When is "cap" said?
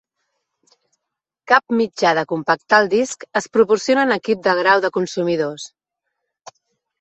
1.51-1.75